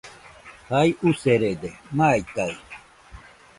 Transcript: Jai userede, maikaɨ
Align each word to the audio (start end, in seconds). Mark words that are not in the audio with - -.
Jai 0.69 0.89
userede, 1.09 1.69
maikaɨ 1.97 2.51